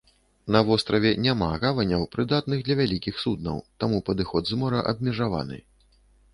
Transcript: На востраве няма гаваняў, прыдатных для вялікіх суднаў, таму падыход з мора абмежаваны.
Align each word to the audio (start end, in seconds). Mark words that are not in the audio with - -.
На 0.53 0.61
востраве 0.69 1.09
няма 1.25 1.49
гаваняў, 1.65 2.07
прыдатных 2.15 2.65
для 2.69 2.79
вялікіх 2.81 3.21
суднаў, 3.27 3.63
таму 3.83 4.03
падыход 4.11 4.43
з 4.53 4.61
мора 4.65 4.79
абмежаваны. 4.93 5.65